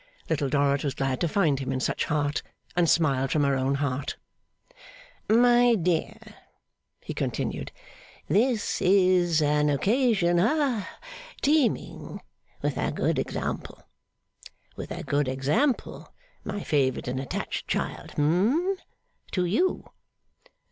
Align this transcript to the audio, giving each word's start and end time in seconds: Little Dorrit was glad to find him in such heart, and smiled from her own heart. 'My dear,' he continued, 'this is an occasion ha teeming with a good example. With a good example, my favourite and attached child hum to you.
Little 0.31 0.49
Dorrit 0.49 0.83
was 0.83 0.95
glad 0.95 1.21
to 1.21 1.27
find 1.27 1.59
him 1.59 1.71
in 1.71 1.79
such 1.79 2.05
heart, 2.05 2.41
and 2.75 2.89
smiled 2.89 3.29
from 3.29 3.43
her 3.43 3.55
own 3.55 3.75
heart. 3.75 4.17
'My 5.29 5.75
dear,' 5.75 6.33
he 7.01 7.13
continued, 7.13 7.71
'this 8.27 8.81
is 8.81 9.43
an 9.43 9.69
occasion 9.69 10.39
ha 10.39 10.89
teeming 11.43 12.19
with 12.63 12.77
a 12.79 12.91
good 12.91 13.19
example. 13.19 13.83
With 14.75 14.89
a 14.89 15.03
good 15.03 15.27
example, 15.27 16.11
my 16.43 16.63
favourite 16.63 17.07
and 17.07 17.19
attached 17.19 17.67
child 17.67 18.13
hum 18.17 18.77
to 19.33 19.45
you. 19.45 19.85